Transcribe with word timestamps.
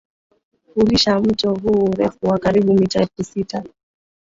hulisha 0.75 1.19
mto 1.19 1.53
huu 1.53 1.85
urefu 1.85 2.25
wa 2.27 2.39
karibu 2.39 2.73
mita 2.73 2.99
elfusita 3.01 3.63